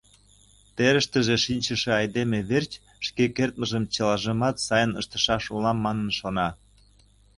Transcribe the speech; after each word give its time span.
Терыштыже 0.75 1.35
шинчыше 1.45 1.89
айдеме 1.99 2.39
верч 2.49 2.71
шке 3.05 3.23
кертмыжым 3.35 3.83
чылажымат 3.93 4.55
сайын 4.67 4.91
ыштышаш 4.99 5.43
улам 5.55 5.77
манын 5.85 6.09
шона. 6.19 6.47